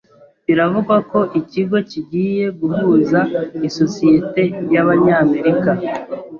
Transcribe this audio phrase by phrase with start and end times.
[0.45, 3.19] Biravugwa ko ikigo kigiye guhuza
[3.67, 4.43] isosiyete
[4.73, 5.71] y'Abanyamerika